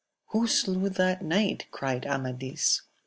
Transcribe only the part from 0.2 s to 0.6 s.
Who